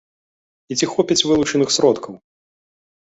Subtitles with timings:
[0.71, 2.13] І ці хопіць вылучаных сродкаў?